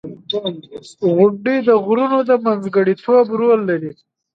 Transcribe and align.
•غونډۍ 1.15 1.57
د 1.67 1.69
غرونو 1.85 2.17
د 2.29 2.31
منځګړیتوب 2.45 3.25
رول 3.39 3.59
لري. 3.69 3.91